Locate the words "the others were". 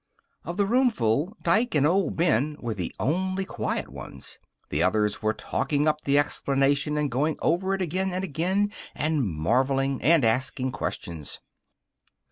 4.69-5.31